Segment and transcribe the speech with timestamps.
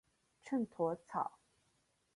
[0.41, 1.37] 秤砣草